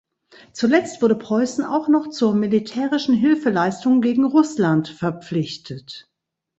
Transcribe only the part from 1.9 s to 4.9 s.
zur militärischen Hilfeleistung gegen Russland